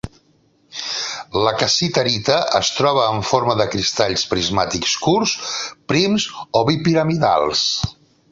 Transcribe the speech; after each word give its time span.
La 1.47 1.51
cassiterita 1.63 2.37
es 2.59 2.71
troba 2.77 3.03
en 3.17 3.21
forma 3.33 3.55
de 3.61 3.67
cristalls 3.75 4.25
prismàtics 4.33 4.97
curts, 5.03 5.37
prims 5.93 6.27
o 6.61 6.65
bipiramidals. 6.71 7.65